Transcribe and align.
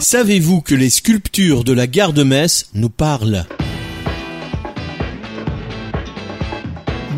Savez-vous 0.00 0.62
que 0.62 0.74
les 0.74 0.88
sculptures 0.88 1.62
de 1.62 1.74
la 1.74 1.86
gare 1.86 2.14
de 2.14 2.22
Metz 2.22 2.70
nous 2.72 2.88
parlent? 2.88 3.44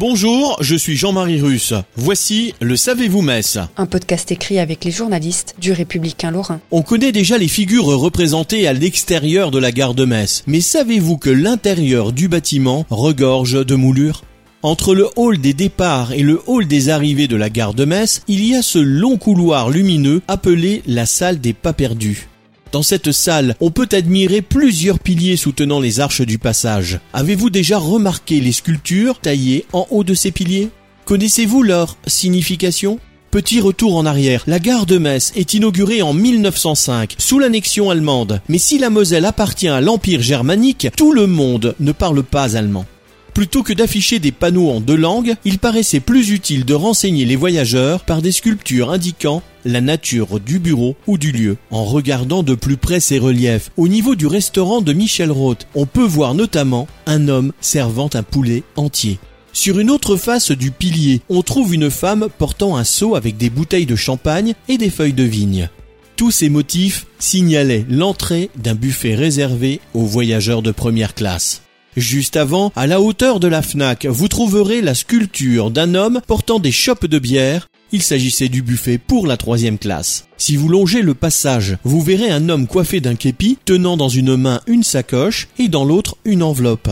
Bonjour, 0.00 0.58
je 0.60 0.74
suis 0.74 0.96
Jean-Marie 0.96 1.40
Russe. 1.40 1.74
Voici 1.94 2.54
le 2.60 2.74
Savez-vous 2.74 3.22
Metz 3.22 3.60
Un 3.76 3.86
podcast 3.86 4.32
écrit 4.32 4.58
avec 4.58 4.84
les 4.84 4.90
journalistes 4.90 5.54
du 5.60 5.70
Républicain 5.70 6.32
Lorrain. 6.32 6.60
On 6.72 6.82
connaît 6.82 7.12
déjà 7.12 7.38
les 7.38 7.46
figures 7.46 7.84
représentées 7.84 8.66
à 8.66 8.72
l'extérieur 8.72 9.52
de 9.52 9.60
la 9.60 9.70
gare 9.70 9.94
de 9.94 10.04
Metz, 10.04 10.42
mais 10.48 10.60
savez-vous 10.60 11.18
que 11.18 11.30
l'intérieur 11.30 12.12
du 12.12 12.26
bâtiment 12.26 12.84
regorge 12.90 13.64
de 13.64 13.76
moulures? 13.76 14.24
Entre 14.62 14.96
le 14.96 15.08
hall 15.14 15.38
des 15.38 15.54
départs 15.54 16.12
et 16.12 16.22
le 16.22 16.42
hall 16.48 16.66
des 16.66 16.88
arrivées 16.88 17.28
de 17.28 17.36
la 17.36 17.48
gare 17.48 17.74
de 17.74 17.84
Metz, 17.84 18.22
il 18.26 18.44
y 18.44 18.56
a 18.56 18.62
ce 18.62 18.80
long 18.80 19.18
couloir 19.18 19.70
lumineux 19.70 20.20
appelé 20.26 20.82
la 20.88 21.06
salle 21.06 21.40
des 21.40 21.52
pas 21.52 21.72
perdus. 21.72 22.26
Dans 22.72 22.82
cette 22.82 23.12
salle, 23.12 23.54
on 23.60 23.70
peut 23.70 23.88
admirer 23.92 24.40
plusieurs 24.40 24.98
piliers 24.98 25.36
soutenant 25.36 25.78
les 25.78 26.00
arches 26.00 26.22
du 26.22 26.38
passage. 26.38 27.00
Avez-vous 27.12 27.50
déjà 27.50 27.76
remarqué 27.76 28.40
les 28.40 28.52
sculptures 28.52 29.20
taillées 29.20 29.66
en 29.74 29.86
haut 29.90 30.04
de 30.04 30.14
ces 30.14 30.30
piliers? 30.30 30.70
Connaissez-vous 31.04 31.62
leur 31.62 31.98
signification? 32.06 32.98
Petit 33.30 33.60
retour 33.60 33.96
en 33.96 34.06
arrière, 34.06 34.42
la 34.46 34.58
gare 34.58 34.86
de 34.86 34.96
Metz 34.96 35.32
est 35.36 35.52
inaugurée 35.52 36.00
en 36.00 36.14
1905 36.14 37.14
sous 37.18 37.38
l'annexion 37.38 37.90
allemande, 37.90 38.40
mais 38.48 38.58
si 38.58 38.78
la 38.78 38.88
Moselle 38.88 39.26
appartient 39.26 39.68
à 39.68 39.82
l'Empire 39.82 40.22
germanique, 40.22 40.88
tout 40.96 41.12
le 41.12 41.26
monde 41.26 41.74
ne 41.78 41.92
parle 41.92 42.22
pas 42.22 42.56
allemand. 42.56 42.86
Plutôt 43.34 43.62
que 43.62 43.72
d'afficher 43.72 44.18
des 44.18 44.32
panneaux 44.32 44.70
en 44.70 44.80
deux 44.80 44.96
langues, 44.96 45.34
il 45.44 45.58
paraissait 45.58 46.00
plus 46.00 46.30
utile 46.30 46.64
de 46.64 46.74
renseigner 46.74 47.26
les 47.26 47.36
voyageurs 47.36 48.04
par 48.04 48.22
des 48.22 48.32
sculptures 48.32 48.90
indiquant 48.90 49.42
la 49.64 49.80
nature 49.80 50.40
du 50.40 50.58
bureau 50.58 50.96
ou 51.06 51.18
du 51.18 51.32
lieu. 51.32 51.56
En 51.70 51.84
regardant 51.84 52.42
de 52.42 52.54
plus 52.54 52.76
près 52.76 53.00
ces 53.00 53.18
reliefs, 53.18 53.70
au 53.76 53.88
niveau 53.88 54.14
du 54.14 54.26
restaurant 54.26 54.80
de 54.80 54.92
Michel 54.92 55.30
Roth, 55.30 55.66
on 55.74 55.86
peut 55.86 56.04
voir 56.04 56.34
notamment 56.34 56.88
un 57.06 57.28
homme 57.28 57.52
servant 57.60 58.10
un 58.14 58.22
poulet 58.22 58.62
entier. 58.76 59.18
Sur 59.52 59.78
une 59.78 59.90
autre 59.90 60.16
face 60.16 60.50
du 60.50 60.70
pilier, 60.70 61.20
on 61.28 61.42
trouve 61.42 61.74
une 61.74 61.90
femme 61.90 62.28
portant 62.38 62.76
un 62.76 62.84
seau 62.84 63.14
avec 63.16 63.36
des 63.36 63.50
bouteilles 63.50 63.86
de 63.86 63.96
champagne 63.96 64.54
et 64.68 64.78
des 64.78 64.90
feuilles 64.90 65.12
de 65.12 65.24
vigne. 65.24 65.68
Tous 66.16 66.30
ces 66.30 66.48
motifs 66.48 67.06
signalaient 67.18 67.84
l'entrée 67.88 68.50
d'un 68.56 68.74
buffet 68.74 69.14
réservé 69.14 69.80
aux 69.92 70.04
voyageurs 70.06 70.62
de 70.62 70.70
première 70.70 71.14
classe. 71.14 71.62
Juste 71.96 72.36
avant, 72.36 72.72
à 72.74 72.86
la 72.86 73.02
hauteur 73.02 73.38
de 73.38 73.48
la 73.48 73.60
FNAC, 73.60 74.06
vous 74.06 74.28
trouverez 74.28 74.80
la 74.80 74.94
sculpture 74.94 75.70
d'un 75.70 75.94
homme 75.94 76.22
portant 76.26 76.58
des 76.58 76.72
chopes 76.72 77.06
de 77.06 77.18
bière. 77.18 77.68
Il 77.94 78.02
s'agissait 78.02 78.48
du 78.48 78.62
buffet 78.62 78.96
pour 78.96 79.26
la 79.26 79.36
troisième 79.36 79.78
classe. 79.78 80.26
Si 80.38 80.56
vous 80.56 80.68
longez 80.68 81.02
le 81.02 81.12
passage, 81.12 81.76
vous 81.84 82.00
verrez 82.00 82.30
un 82.30 82.48
homme 82.48 82.66
coiffé 82.66 83.00
d'un 83.00 83.16
képi, 83.16 83.58
tenant 83.66 83.98
dans 83.98 84.08
une 84.08 84.34
main 84.34 84.62
une 84.66 84.82
sacoche 84.82 85.48
et 85.58 85.68
dans 85.68 85.84
l'autre 85.84 86.16
une 86.24 86.42
enveloppe. 86.42 86.88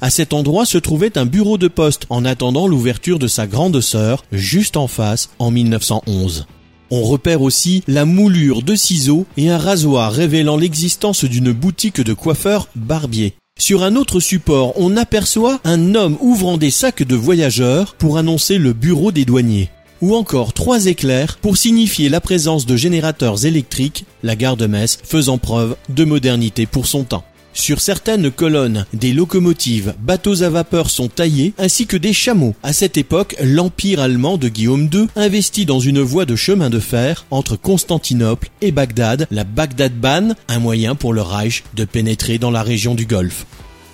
À 0.00 0.10
cet 0.10 0.32
endroit 0.32 0.66
se 0.66 0.78
trouvait 0.78 1.16
un 1.16 1.24
bureau 1.24 1.56
de 1.56 1.68
poste 1.68 2.06
en 2.10 2.24
attendant 2.24 2.66
l'ouverture 2.66 3.20
de 3.20 3.28
sa 3.28 3.46
grande 3.46 3.80
sœur, 3.80 4.24
juste 4.32 4.76
en 4.76 4.88
face, 4.88 5.30
en 5.38 5.52
1911. 5.52 6.46
On 6.90 7.02
repère 7.02 7.42
aussi 7.42 7.84
la 7.86 8.04
moulure 8.04 8.62
de 8.62 8.74
ciseaux 8.74 9.26
et 9.36 9.50
un 9.50 9.58
rasoir 9.58 10.12
révélant 10.12 10.56
l'existence 10.56 11.24
d'une 11.24 11.52
boutique 11.52 12.00
de 12.00 12.12
coiffeur 12.12 12.66
barbier. 12.74 13.34
Sur 13.56 13.84
un 13.84 13.94
autre 13.94 14.18
support, 14.18 14.72
on 14.76 14.96
aperçoit 14.96 15.60
un 15.62 15.94
homme 15.94 16.16
ouvrant 16.20 16.56
des 16.56 16.70
sacs 16.70 17.04
de 17.04 17.14
voyageurs 17.14 17.94
pour 17.94 18.18
annoncer 18.18 18.58
le 18.58 18.72
bureau 18.72 19.12
des 19.12 19.24
douaniers. 19.24 19.70
Ou 20.02 20.14
encore 20.14 20.54
trois 20.54 20.86
éclairs 20.86 21.36
pour 21.42 21.58
signifier 21.58 22.08
la 22.08 22.20
présence 22.20 22.64
de 22.64 22.76
générateurs 22.76 23.44
électriques, 23.44 24.06
la 24.22 24.34
gare 24.34 24.56
de 24.56 24.66
Metz 24.66 24.98
faisant 25.02 25.36
preuve 25.36 25.76
de 25.90 26.04
modernité 26.04 26.64
pour 26.64 26.86
son 26.86 27.04
temps. 27.04 27.24
Sur 27.52 27.80
certaines 27.80 28.30
colonnes, 28.30 28.86
des 28.94 29.12
locomotives, 29.12 29.94
bateaux 30.00 30.42
à 30.42 30.48
vapeur 30.48 30.88
sont 30.88 31.08
taillés, 31.08 31.52
ainsi 31.58 31.86
que 31.86 31.96
des 31.96 32.12
chameaux. 32.12 32.54
À 32.62 32.72
cette 32.72 32.96
époque, 32.96 33.36
l'empire 33.42 34.00
allemand 34.00 34.38
de 34.38 34.48
Guillaume 34.48 34.88
II 34.92 35.08
investit 35.16 35.66
dans 35.66 35.80
une 35.80 36.00
voie 36.00 36.26
de 36.26 36.36
chemin 36.36 36.70
de 36.70 36.78
fer 36.78 37.26
entre 37.30 37.56
Constantinople 37.56 38.48
et 38.62 38.72
Bagdad, 38.72 39.26
la 39.30 39.44
Bagdad-Bahn, 39.44 40.36
un 40.48 40.58
moyen 40.60 40.94
pour 40.94 41.12
le 41.12 41.22
Reich 41.22 41.64
de 41.74 41.84
pénétrer 41.84 42.38
dans 42.38 42.52
la 42.52 42.62
région 42.62 42.94
du 42.94 43.04
Golfe. 43.04 43.44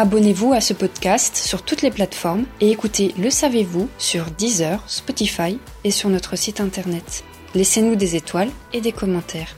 Abonnez-vous 0.00 0.52
à 0.52 0.60
ce 0.60 0.74
podcast 0.74 1.34
sur 1.34 1.64
toutes 1.64 1.82
les 1.82 1.90
plateformes 1.90 2.44
et 2.60 2.70
écoutez 2.70 3.12
Le 3.18 3.30
Savez-vous 3.30 3.88
sur 3.98 4.30
Deezer, 4.30 4.80
Spotify 4.88 5.58
et 5.82 5.90
sur 5.90 6.08
notre 6.08 6.36
site 6.36 6.60
internet. 6.60 7.24
Laissez-nous 7.56 7.96
des 7.96 8.14
étoiles 8.14 8.50
et 8.72 8.80
des 8.80 8.92
commentaires. 8.92 9.56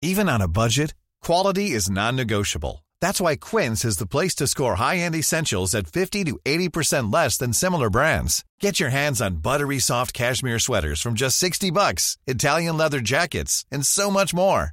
Even 0.00 0.30
on 0.30 0.40
a 0.40 0.48
budget, 0.48 0.94
quality 1.22 1.72
is 1.72 1.90
non-negotiable. 1.90 2.82
That's 3.02 3.20
why 3.20 3.36
Quince 3.36 3.84
is 3.84 3.98
the 3.98 4.06
place 4.06 4.34
to 4.36 4.46
score 4.46 4.76
high-end 4.76 5.14
essentials 5.14 5.74
at 5.74 5.86
50 5.88 6.24
to 6.24 6.38
80% 6.46 7.12
less 7.12 7.36
than 7.36 7.52
similar 7.52 7.90
brands. 7.90 8.46
Get 8.62 8.80
your 8.80 8.88
hands 8.88 9.20
on 9.20 9.42
buttery 9.42 9.78
soft 9.78 10.14
cashmere 10.14 10.58
sweaters 10.58 11.02
from 11.02 11.16
just 11.16 11.36
60 11.36 11.70
bucks, 11.70 12.16
Italian 12.26 12.78
leather 12.78 13.00
jackets, 13.00 13.66
and 13.70 13.84
so 13.84 14.10
much 14.10 14.32
more. 14.32 14.72